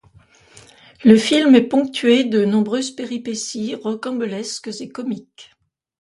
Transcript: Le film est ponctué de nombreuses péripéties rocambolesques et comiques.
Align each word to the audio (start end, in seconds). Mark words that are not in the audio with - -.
Le 1.03 1.15
film 1.15 1.53
est 1.53 1.67
ponctué 1.67 2.23
de 2.23 2.43
nombreuses 2.43 2.89
péripéties 2.89 3.75
rocambolesques 3.75 4.71
et 4.81 4.89
comiques. 4.89 5.51